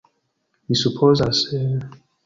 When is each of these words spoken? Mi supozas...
Mi 0.71 0.75
supozas... 0.83 1.45